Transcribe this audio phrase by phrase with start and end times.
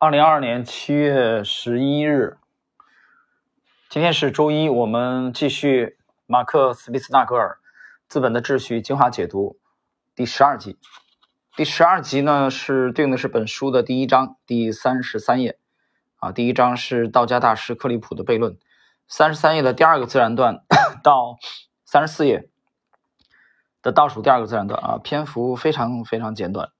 [0.00, 2.38] 二零二二年七月十一日，
[3.88, 7.58] 今天是周一，我们继续马克·斯皮斯纳格尔
[8.06, 9.58] 《资本的秩序》精华解读
[10.14, 10.78] 第十二集。
[11.56, 15.58] 第十二集呢是对应的是本书的第一章第三十三页
[16.18, 18.56] 啊，第一章是道家大师克利普的悖论，
[19.08, 20.62] 三十三页的第二个自然段
[21.02, 21.38] 到
[21.84, 22.48] 三十四页
[23.82, 26.70] 的倒数第二个自然段啊，篇幅非常非常简短。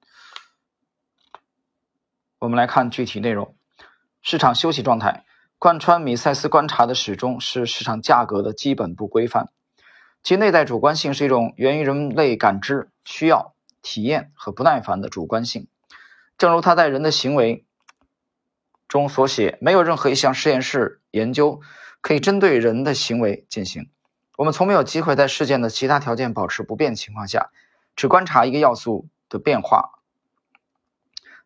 [2.39, 3.53] 我们来看具体内容：
[4.21, 5.25] 市场休息状态，
[5.57, 9.49] 贯穿米塞斯观察的始终是市场价格的基本不规范，
[10.23, 15.67] 其内在主观性是一种源于人类感知、需要、体验和不耐烦的主观性。
[16.37, 17.65] 正如他在人的行为
[18.87, 21.59] 中所写，没有任何一项实验室研究
[21.99, 23.89] 可以针对人的行为进行。
[24.37, 27.49] 我们从没有机会在事件的其他条件保持不变情况下，
[27.97, 29.98] 只观察一个要素的变化。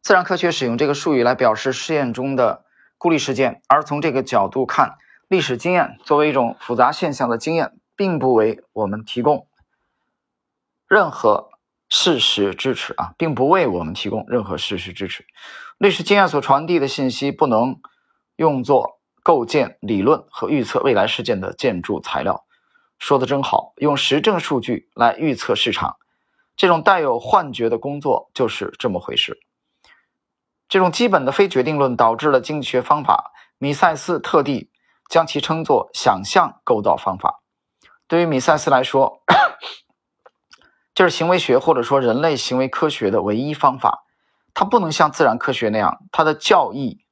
[0.03, 2.65] 自然科学使用这个术语来表示试验中的
[2.97, 4.97] 孤立事件，而从这个角度看，
[5.29, 9.47] 历史经验作为一种复杂现象的经验，并不为我们提供
[10.89, 11.51] 任何
[11.87, 15.25] 事实支持啊，并不为我们提供任何事实支持。
[15.77, 17.79] 历史经验所传递的信息不能
[18.35, 22.43] 用作构建理论和预测未来事件的建筑材料。
[22.99, 25.95] 说的真好，用实证数据来预测市场，
[26.57, 29.39] 这种带有幻觉的工作就是这么回事。
[30.73, 33.31] 这种基本的非决定论导致了经济学方法。
[33.59, 34.71] 米塞斯特地
[35.07, 37.43] 将其称作“想象构造方法”。
[38.09, 39.21] 对于米塞斯来说，
[40.95, 44.03] 这是行为学或者说人类行为科学的唯一方法。
[44.55, 47.05] 它不能像自然科学那样，它的教义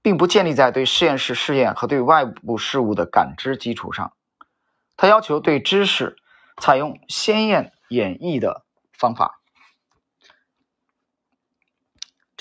[0.00, 4.12] 并不建立在对实验室试验和对外部事物的感知基础上。
[4.96, 6.14] 它要求对知识
[6.60, 8.64] 采用鲜艳演绎的
[8.96, 9.40] 方法。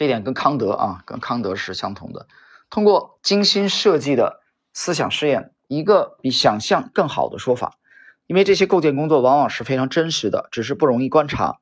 [0.01, 2.25] 这点跟康德啊，跟康德是相同的。
[2.71, 4.41] 通过精心设计的
[4.73, 7.77] 思想试验，一个比想象更好的说法。
[8.25, 11.59] 因为这些构建工作往往是非常真实的，只是不容易观察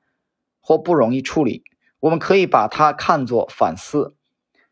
[0.61, 1.65] 或不容易处理。
[1.99, 4.15] 我们可以把它看作反思，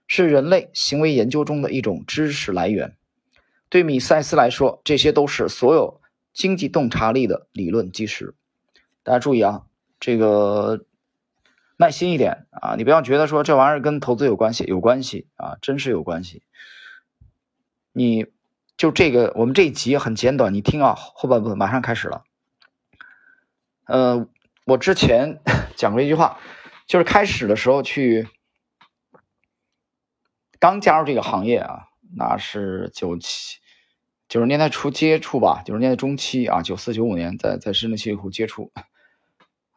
[0.08, 2.96] 是人类行为研究中的一种知识来源。
[3.68, 6.00] 对米塞斯来说，这些都是所有
[6.32, 8.34] 经济洞察力的理论基石。
[9.04, 9.64] 大家注意啊，
[10.00, 10.86] 这个。
[11.80, 12.76] 耐心一点啊！
[12.76, 16.42] 你不要觉得说这玩意儿跟投资有关系，有关系啊，真是有关系。
[17.94, 18.26] 你
[18.76, 22.24] 就这个，我们这一集很简短，你听啊，后半部分马上开始了。
[23.86, 24.28] 呃，
[24.66, 25.40] 我之前
[25.78, 26.40] 讲过一句话，
[26.88, 28.28] 就是开始的时候去
[30.58, 33.60] 刚加入这个行业啊，那是九七
[34.28, 38.72] 九十年代初接触吧，九十年代中期啊，九四九五年在在深圳西湖接触，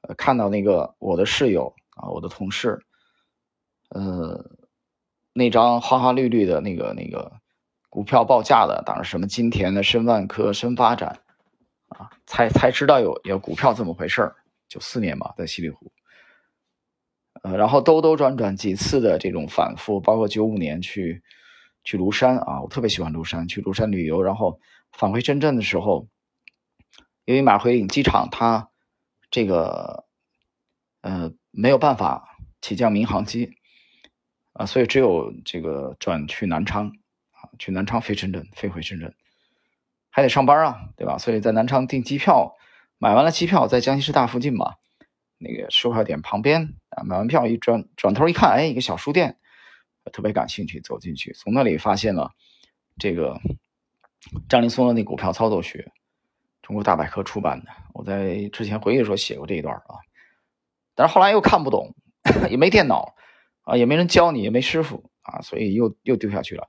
[0.00, 1.74] 呃，看到那个我的室友。
[2.00, 2.84] 啊，我的同事，
[3.90, 4.50] 呃，
[5.32, 7.32] 那张花花绿绿的那个那个
[7.88, 11.20] 股票报价的，当然什么金田的、深万科、深发展，
[11.88, 14.36] 啊，才才知道有有股票这么回事儿。
[14.68, 15.92] 九四年嘛，在西里湖，
[17.42, 21.22] 呃，然后兜兜转转几次的这种反复，包括九五年去
[21.84, 24.60] 去庐山啊，我特别喜欢庐山，去庐山旅游，然后
[24.92, 26.08] 返回深圳的时候，
[27.24, 28.70] 因为马回岭机场它
[29.30, 30.06] 这个，
[31.02, 31.32] 呃。
[31.50, 33.56] 没有办法起降民航机
[34.52, 36.88] 啊，所以只有这个转去南昌
[37.32, 39.14] 啊，去南昌飞深圳，飞回深圳，
[40.10, 41.18] 还得上班啊，对吧？
[41.18, 42.56] 所以在南昌订机票，
[42.98, 44.74] 买完了机票在江西师大附近嘛，
[45.38, 49.38] 那个售票点旁边啊，买完票一转转头一看，哎，一个小书店，
[50.12, 52.32] 特别感兴趣，走进去，从那里发现了
[52.98, 53.40] 这个
[54.48, 55.90] 张林松的那股票操作学，
[56.62, 59.96] 中国大百科出版的，我在之前回忆的时候写过这一段啊。
[60.94, 61.94] 但是后来又看不懂，
[62.50, 63.14] 也没电脑
[63.62, 66.66] 啊，也没人教你，也没师傅啊，所以又又丢下去了。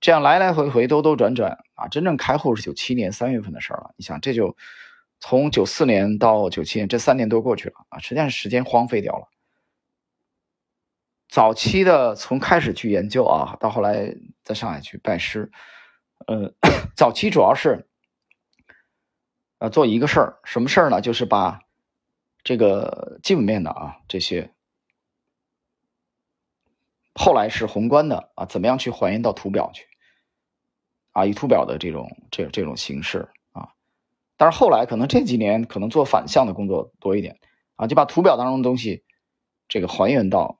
[0.00, 3.94] 这样来来回回，兜兜转转啊，真正开户是九七年三月份的事了。
[3.96, 4.56] 你想，这就
[5.20, 9.28] 从九四年到九七年，这三年多过去了啊，实际上是时间荒废掉了。
[11.28, 14.14] 早期的从开始去研究啊，到后来
[14.44, 15.50] 在上海去拜师，
[16.26, 16.52] 呃，
[16.94, 17.88] 早期主要是
[19.58, 21.00] 呃做一个事儿，什么事儿呢？
[21.00, 21.61] 就是把。
[22.44, 24.52] 这个基本面的啊，这些
[27.14, 29.86] 后来是宏观的啊，怎么样去还原到图表去
[31.12, 31.24] 啊？
[31.24, 33.74] 以图表的这种这这种形式啊，
[34.36, 37.38] 但是后来可能这几年可能做反向的工作多一点
[37.76, 39.04] 啊，就把图表当中的东西
[39.68, 40.58] 这个还原到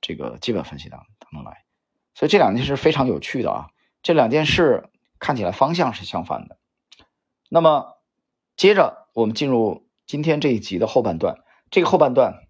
[0.00, 1.64] 这个基本分析当当中来，
[2.14, 3.70] 所以这两件事非常有趣的啊，
[4.00, 6.56] 这两件事看起来方向是相反的。
[7.48, 7.98] 那么
[8.56, 9.83] 接着我们进入。
[10.06, 11.38] 今天这一集的后半段，
[11.70, 12.46] 这个后半段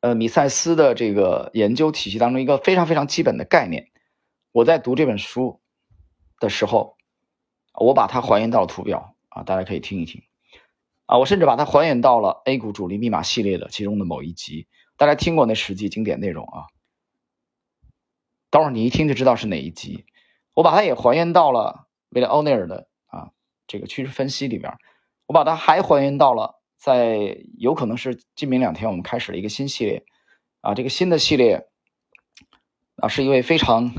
[0.00, 3.90] 呃米塞斯的这个研究体系当中一个非常非常基本的概念。
[4.50, 5.60] 我在读这本书
[6.40, 6.96] 的时候，
[7.74, 10.22] 我把它还原到了图表啊，大家可以听一听
[11.06, 11.18] 啊。
[11.18, 16.64] 我甚至把它还原到了 A 股主力密码系列的其中的某一集，大家听过那十集经典内容啊？
[18.50, 20.06] 等会儿你一听就知道是哪一集。
[20.54, 23.30] 我把它也还原到了威廉奥内尔的啊
[23.66, 24.76] 这个趋势分析里边，
[25.32, 30.04] 我把它还还原到了在有可能是今明两天我们开始了一个新系列
[30.60, 31.68] 啊，这个新的系列
[32.96, 33.94] 啊是一位非常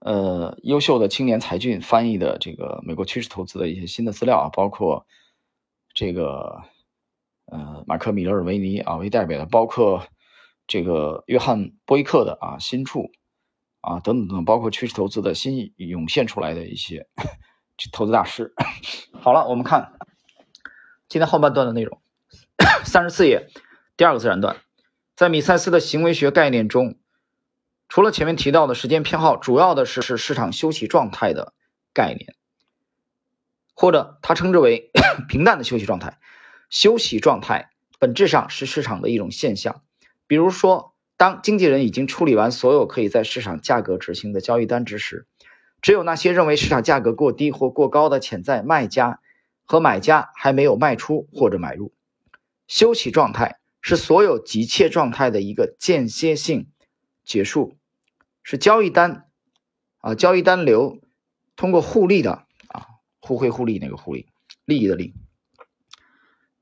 [0.00, 5.06] 呃优秀的青年才俊翻译的这个美国趋势投资的一些新的资料啊，包括
[5.94, 6.64] 这个
[7.46, 10.08] 呃马克米勒尔维尼啊为代表的，包括
[10.66, 13.12] 这个约翰波伊克的啊新处。
[13.80, 17.06] 啊，等等等，包括趋势投资的新涌现出来的一些
[17.92, 18.52] 投资大师。
[19.22, 19.92] 好了，我们看
[21.08, 22.00] 今天后半段的内容，
[22.84, 23.48] 三十四页
[23.96, 24.56] 第二个自然段，
[25.16, 26.96] 在米塞斯的行为学概念中，
[27.88, 31.52] 除了前面提到的时间偏好，主要的是是市场休息状态的
[31.92, 32.34] 概念，
[33.74, 34.90] 或者他称之为
[35.28, 36.18] 平淡的休息状态。
[36.70, 39.82] 休息状态本质上是市场的一种现象，
[40.26, 40.94] 比如说。
[41.18, 45.26] 当经纪人已经处理完所有可以在市场价格执行的交易单之时，
[45.82, 49.18] 只有那些认为市场价格过低或过高的潜在卖家
[49.68, 51.92] 和买家还没有卖出或者买入。
[52.66, 56.70] 休息状态是所有急切状态的一个间歇性
[57.22, 57.76] 结束，
[58.42, 59.28] 是交易单
[59.98, 61.02] 啊交易单流
[61.54, 62.86] 通过互利的啊
[63.20, 64.26] 互惠互利那个互利
[64.64, 65.14] 利益的利，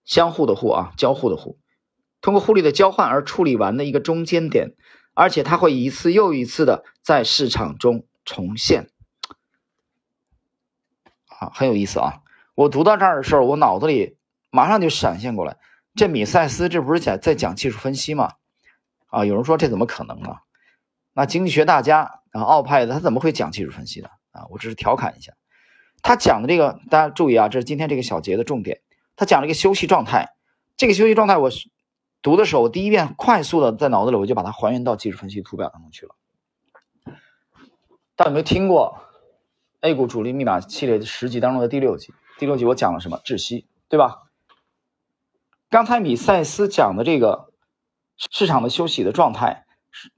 [0.04, 1.60] 相互的互啊交互的互。
[2.20, 4.74] 通过互利的交换而处理完的一个中间点，
[5.14, 8.90] 而且它会一次又一次的在市场中重现，
[11.26, 12.22] 啊，很有意思啊！
[12.56, 14.16] 我读到这儿的时候，我脑子里
[14.50, 15.58] 马上就闪现过来，
[15.94, 18.32] 这米塞斯这不是讲在讲技术分析吗？
[19.06, 20.38] 啊，有人说这怎么可能呢？
[21.12, 24.46] 那经济学大家啊，奥派的他怎么会讲技术分析的啊？
[24.50, 25.34] 我只是调侃一下，
[26.02, 28.80] 他讲的这个大家注意啊，这是今天这个小节的重点，
[29.14, 30.34] 他讲了一个休息状态，
[30.76, 31.50] 这个休息状态我。
[32.22, 36.16] 读的时候，我第一遍快速的在脑子里我就把它还原到技术分析图表当中去了。
[38.16, 38.98] 大家有没有听过
[39.80, 42.12] A 股主力密码系列十集当中的第六集？
[42.38, 43.18] 第六集我讲了什么？
[43.24, 44.30] 窒息，对吧？
[45.70, 47.52] 刚才米塞斯讲的这个
[48.16, 49.66] 市场的休息的状态，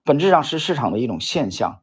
[0.05, 1.83] 本质上是市场的一种现象，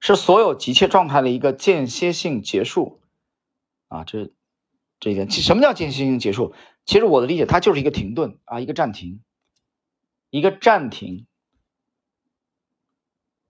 [0.00, 3.00] 是所有急切状态的一个间歇性结束。
[3.88, 4.32] 啊，这。
[5.00, 6.54] 这一点，什么叫间歇性结束？
[6.86, 9.20] 其实我的理解，它就是一个停顿啊，一个暂停，
[10.30, 11.26] 一个暂停，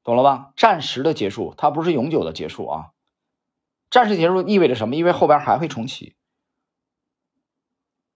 [0.03, 0.53] 懂了吧？
[0.56, 2.94] 暂时的结束，它不是永久的结束啊。
[3.94, 4.96] 暂时结束意味着什么？
[4.96, 6.17] 因为后边还会重启，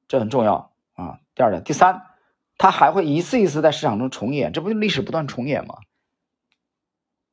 [0.09, 1.21] 这很重要啊。
[1.37, 2.05] 第二点，第三，
[2.57, 5.77] 它还会一次一次在市场中重演，这不就历史不断重演吗？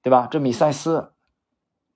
[0.03, 0.27] 对吧？
[0.29, 1.11] 这米塞斯，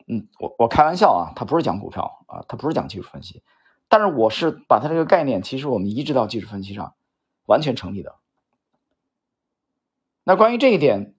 [0.08, 3.44] 嗯，我我开玩笑啊，他不是讲股票啊，他不是讲技术分析。
[3.88, 6.96] 但是我是把他这个概念，其实我们移植到技术分析上，
[7.46, 8.16] 完全成立的。
[10.24, 11.14] 那关于这一点，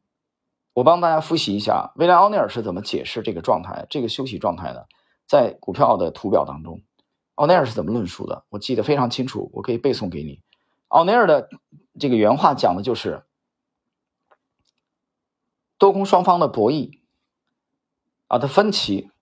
[0.73, 4.88] 我帮大家复习一下，威廉奥尼尔是怎么解释这个状态、这个休息状态的？
[5.31, 6.82] 在股票的图表当中，
[7.37, 8.44] 奥尼尔是怎么论述的？
[8.49, 10.43] 我记得非常清楚，我可以背诵给你。
[10.88, 11.49] 奥尼尔的
[12.00, 13.23] 这个原话讲的就是，
[15.78, 16.99] 多空双方的博弈
[18.26, 19.12] 啊的分歧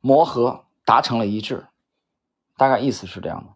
[0.00, 1.68] 磨合达成了一致。
[2.56, 3.54] 大概意思是这样的，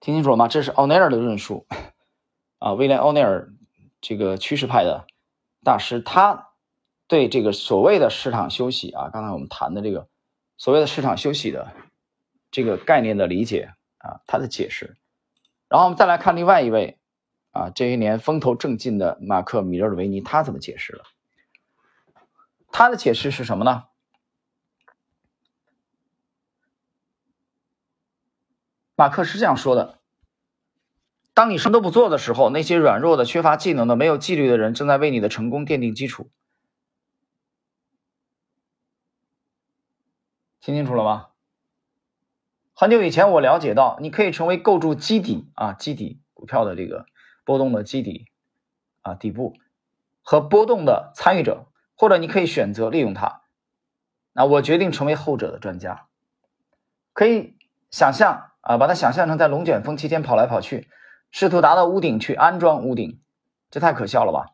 [0.00, 0.48] 听清楚了吗？
[0.48, 1.66] 这是奥尼尔的论述
[2.58, 3.52] 啊，威廉·奥尼尔
[4.00, 5.06] 这个趋势派的
[5.62, 6.45] 大师，他
[7.08, 10.08] 对这个所谓的市场休息啊，刚才我们谈的这个
[10.56, 11.72] 所谓的市场休息的
[12.50, 14.96] 这个概念的理解啊，他的解释。
[15.68, 16.98] 然后我们再来看另外一位
[17.52, 21.04] 啊，这些年风头正劲的马克·米勒尔维尼，他怎么解释了？
[22.70, 23.84] 他的解释是什么呢？
[28.96, 30.00] 马克是这样说的
[31.34, 36.30] ：“当你什么都不做的时候，那些软弱的、缺乏技能的、没有纪律的人正在为你的成功奠定基础。
[40.66, 41.28] 听清楚了吗？
[42.74, 47.06] 很久以前，我了解到，你可以成为构筑基底啊，基底股票的这个
[47.44, 48.26] 波动的基底
[49.02, 49.54] 啊，底部
[50.22, 53.42] 和波动的参与者，或者你可以选择利用它。
[54.32, 56.08] 那我决定成为后者的专家。
[57.12, 57.56] 可以
[57.92, 60.90] 想象。”啊，把它想象成在龙卷风期间跑来跑去，
[61.30, 63.20] 试图达到屋顶去安装屋顶，
[63.70, 64.50] 这太可笑了吧？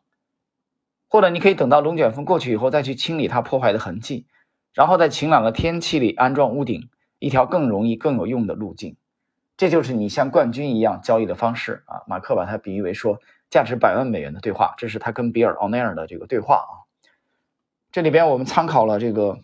[1.07, 4.27] 或者你可以等到龙卷风过去以后再去清理它破坏的痕迹，
[4.73, 6.89] 然后在晴朗的天气里安装屋顶，
[7.19, 8.97] 一条更容易、更有用的路径。
[9.55, 12.01] 这就是你像冠军一样交易的方式啊。
[12.07, 13.19] 马克把它比喻为说
[13.51, 16.73] 价值百万美元的对话，这是他跟比尔奥内尔的这个对话啊。
[17.91, 19.39] 这里边我们参考了这个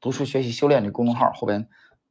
[0.00, 1.68] 读书学习修炼这公众号，后边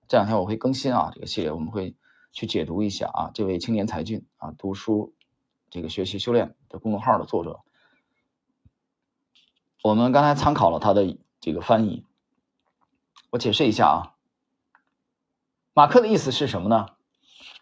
[0.09, 1.95] 这两天我会更新啊，这个系列我们会
[2.33, 3.31] 去解读一下啊。
[3.33, 5.13] 这位青年才俊啊，读书
[5.69, 7.61] 这个学习修炼的公众号的作者，
[9.81, 12.03] 我们刚才参考了他的这个翻译，
[13.35, 14.15] 我解释一下啊。
[15.73, 16.87] 马克的意思是什么呢？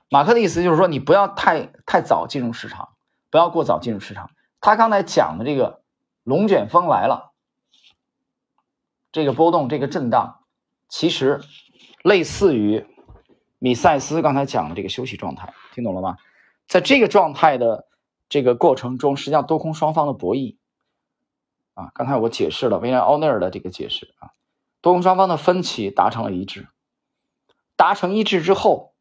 [0.08, 2.90] 马克的意思就是说，你不要太太早进入市场，
[3.32, 4.30] 不要过早进入市场。
[4.62, 5.82] 他刚才讲的这个
[6.24, 7.32] 龙卷风来了，
[9.12, 10.42] 这个波动，这个震荡，
[10.88, 11.42] 其实
[12.04, 12.86] 类似于
[13.58, 16.18] 米塞斯刚才讲的这个休息状态，听懂了吗？
[16.68, 17.88] 在这个状态的
[18.30, 20.58] 这个过程中，实际上多空双方的博弈
[21.74, 24.30] 啊，刚才我解释了威廉奥内尔的这个解释啊，
[24.84, 26.68] 多空双方的分歧达成了一致。
[27.78, 28.94] 达成一致之后，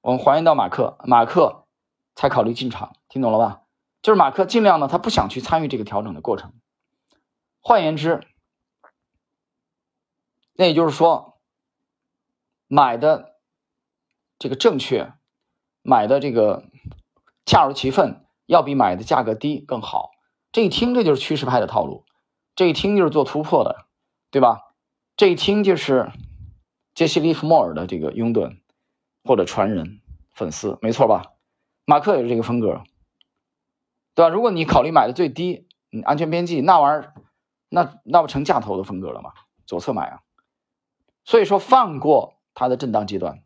[0.00, 1.66] 我们还原到马克，马克
[2.14, 3.62] 才考虑进场，听懂了吧？
[4.00, 6.54] 就是马克尽量呢，他不想去参与这个调整的过程。
[7.60, 8.26] 换言之，
[10.54, 11.38] 那也就是说，
[12.68, 13.34] 买的
[14.38, 15.12] 这个正确，
[15.82, 16.64] 买的这个
[17.44, 20.12] 恰如其分，要比买的价格低更好。
[20.52, 22.06] 这一听，这就是趋势派的套路，
[22.56, 23.87] 这一听就是做突破的，
[24.30, 24.60] 对吧？
[25.16, 26.12] 这一听就是。
[26.94, 28.58] 杰西·利弗莫尔的这个拥趸
[29.22, 30.00] 或者传人
[30.34, 31.26] 粉丝，没错吧？
[31.84, 32.82] 马克也是这个风格，
[34.16, 34.28] 对吧？
[34.28, 37.14] 如果你考虑买的最低，嗯，安全边际那玩意儿，
[37.68, 39.32] 那那不成价头的风格了吗？
[39.64, 40.22] 左侧买啊！
[41.24, 43.44] 所以说，放过它的震荡阶段，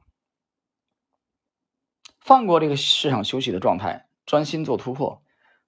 [2.21, 5.23] 放过这个市场休息的状态，专心做突破。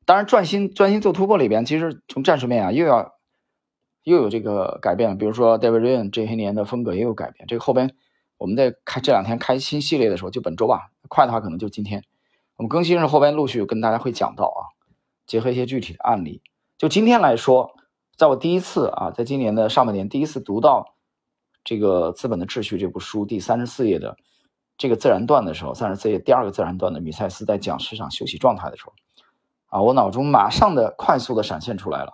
[0.06, 3.13] 当然，专心专心做突破里边，其实从战术面啊，又要。
[4.04, 7.46] 又有这个改变，比如说 David Rian 这些年的风格也有改变。
[7.48, 7.94] 这个后边
[8.38, 12.04] 我们在开这两天开新系列的时候，就本周吧，快的话可能就今天，
[12.56, 14.62] 我们更新是后边陆续跟大家会讲到啊，
[15.26, 16.42] 结合一些具体的案例。
[16.76, 17.74] 就今天来说，
[18.16, 20.94] 在我第一次啊，在今年的上半年第一次读到
[21.64, 24.16] 这个《资本的秩序》这部书第三十四页的
[24.76, 28.92] 这个自然段的时候，三十四页第二个自然段的米塞斯在讲市场休息状态的时候，
[29.68, 32.12] 啊，我脑中马上的快速的闪现出来了。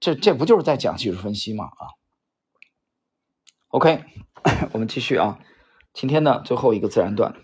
[0.00, 1.64] 这这不就是在讲技术分析吗？
[1.64, 1.98] 啊
[3.68, 4.04] ，OK，
[4.72, 5.38] 我们继续啊。
[5.92, 7.34] 今天的最后一个自然段，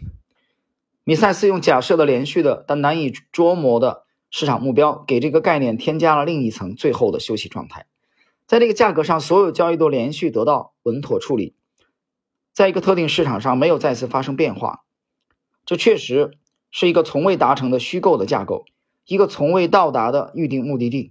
[1.02, 7.86] 米塞斯用假设的连续的但难以捉摸的市场目标，给这个概念添加了另一层最后的休息状态。
[8.46, 11.56] 在这个价格上，所有交易都连续得到稳妥处理，
[12.52, 14.84] 在一个特定市场上没有再次发生变化。
[15.66, 16.38] 这确实
[16.70, 18.66] 是一个从未达成的虚构的架构，
[19.06, 21.10] 一个从未到达的预定目的地。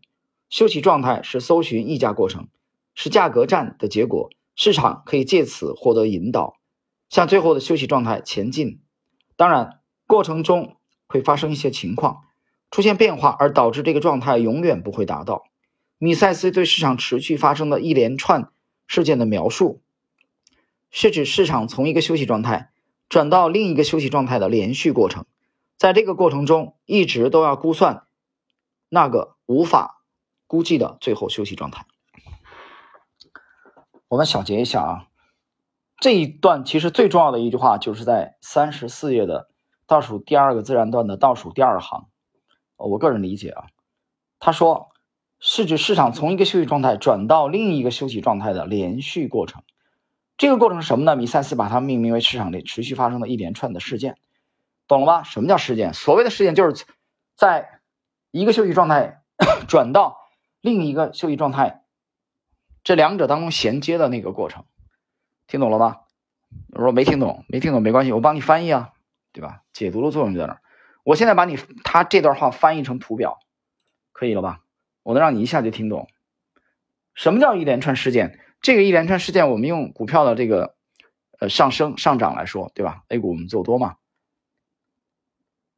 [0.54, 2.48] 休息状态是搜寻溢价过程，
[2.94, 4.30] 是价格战的结果。
[4.56, 6.58] 市场可以借此获得引导，
[7.10, 8.80] 向最后的休息状态前进。
[9.36, 12.26] 当然，过程中会发生一些情况，
[12.70, 15.46] 出现变化，而导致这个状态永远不会达到。
[15.98, 18.52] 米塞斯对市场持续发生的一连串
[18.86, 19.82] 事件的描述，
[20.92, 22.70] 是指市场从一个休息状态
[23.10, 25.26] 转到另一个休息状态的连续过程。
[25.78, 28.04] 在这个过程中，一直都要估算
[28.90, 30.02] 那个无法。
[30.48, 31.86] 估计的最后休息状态，
[34.08, 35.08] 我们小结一下啊。
[36.00, 39.50] 这一段其实最重要的一句话，就是在三十四页的
[39.88, 42.08] 倒数第二个自然段的倒数第二行。
[42.76, 43.68] 我个人理解啊，
[44.40, 44.90] 他说
[45.40, 49.64] 是指市场从一个休息状态转到另一个休息状态的连续过程。
[50.36, 51.16] 这个过程是什么呢？
[51.16, 54.18] 米塞斯把它命名为市场里持续发生的一连串的事件，
[54.88, 55.24] 懂了吗？
[55.24, 55.94] 什么叫事件？
[55.94, 56.86] 所谓的事件就是
[57.38, 57.80] 在
[58.32, 59.24] 一个休息状态
[59.70, 60.23] 转到。
[60.64, 61.84] 另一个休息状态，
[62.86, 64.64] 这两者当中衔接的那个过程，
[65.46, 65.98] 听懂了吗？
[66.72, 68.94] 我说没听懂，没听懂没关系，我帮你翻译啊，
[69.34, 69.64] 对吧？
[69.74, 70.62] 解读的作用就在那儿。
[71.04, 73.40] 我现在把你他这段话翻译成图表，
[74.14, 74.62] 可以了吧？
[75.04, 76.08] 我能让你一下就听懂。
[77.14, 78.40] 什么叫一连串事件？
[78.62, 80.78] 这个一连串事件，我们用股票的这个
[81.40, 83.98] 呃上升上涨来说，对吧？A 股我们做多嘛。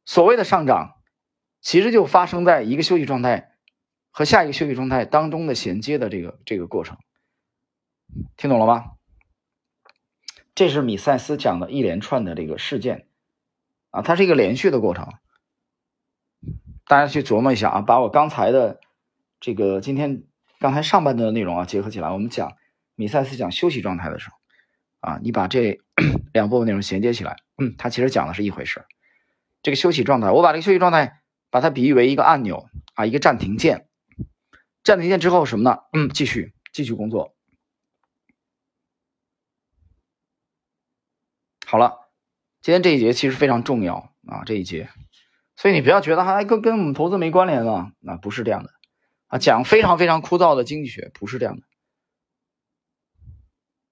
[0.04, 0.94] 所谓的上涨，
[1.60, 3.55] 其实就发生在一个休息状态。
[4.16, 6.96] 和下一个休息状态当中的衔接的这个这个过程，
[8.38, 8.92] 听懂了吗？
[10.54, 13.08] 这是米塞斯讲的一连串的这个事件
[13.90, 15.12] 啊，它是一个连续的过程。
[16.86, 18.80] 大家去琢磨一下啊，把我刚才的
[19.38, 20.22] 这个今天
[20.60, 22.56] 刚才上半段的内容啊结合起来，我们讲
[22.94, 24.36] 米塞斯讲休息状态的时候
[25.00, 25.78] 啊，你把这
[26.32, 28.86] 两部分内容衔接起来，嗯，它其实讲的是一回事。
[29.62, 31.20] 这个休息状态，我把这个休息状态
[31.50, 33.88] 把它比喻为一个按钮啊，一个暂停键。
[34.86, 35.80] 暂停键之后什么呢？
[35.92, 37.34] 嗯，继续继续工作。
[41.66, 42.08] 好了，
[42.60, 44.88] 今天这一节其实非常重要啊，这一节，
[45.56, 48.70] 所以你不要觉得还跟跟我们投资没关联啊，那不是这样的
[49.26, 51.66] 啊，讲非常非常枯燥的经济学不是这样的。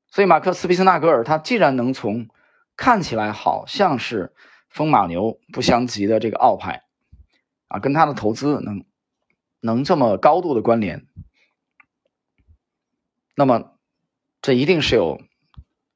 [0.07, 2.29] 所以马克思·皮斯纳格尔他既然能从
[2.77, 4.33] 看起来好像是
[4.69, 6.85] 风马牛不相及的这个奥派
[7.67, 8.85] 啊，跟他的投资能
[9.65, 11.07] 能这么高度的关联，
[13.35, 13.79] 那么
[14.43, 15.23] 这一定是有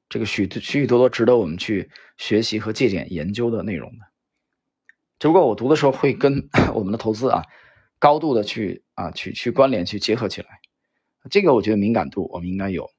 [0.09, 4.07] 这个许许许多多值得我们去学习和借鉴研究的内容的。
[5.19, 7.43] 只不过我读的时候会跟 我们的投资啊
[7.99, 10.47] 高度的去啊去去关联去结合起来，
[11.29, 12.89] 这个我觉得敏感度我们应该有。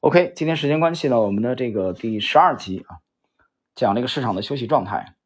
[0.00, 2.96] OK，今天时间关系呢，我们的这个第十二集啊，
[3.74, 5.16] 讲这个市场的休息状态，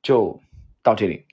[0.00, 0.40] 就
[0.84, 1.26] 到这里。